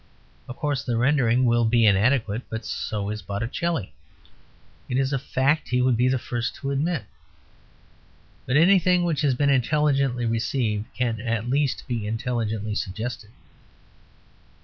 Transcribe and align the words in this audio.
Of 0.49 0.55
course, 0.55 0.83
the 0.83 0.97
rendering 0.97 1.45
will 1.45 1.63
be 1.63 1.85
inadequate 1.85 2.41
but 2.49 2.65
so 2.65 3.11
is 3.11 3.21
Botticelli. 3.21 3.93
It 4.89 4.97
is 4.97 5.13
a 5.13 5.19
fact 5.19 5.69
he 5.69 5.79
would 5.79 5.95
be 5.95 6.07
the 6.07 6.17
first 6.17 6.55
to 6.55 6.71
admit. 6.71 7.03
But 8.47 8.57
anything 8.57 9.03
which 9.03 9.21
has 9.21 9.35
been 9.35 9.51
intelligently 9.51 10.25
received 10.25 10.91
can 10.95 11.21
at 11.21 11.47
least 11.51 11.83
be 11.87 12.07
intelligently 12.07 12.73
suggested. 12.73 13.29